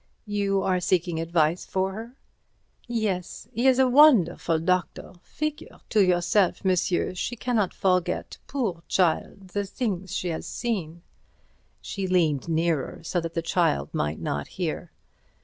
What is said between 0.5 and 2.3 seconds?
are seeking advice for her?"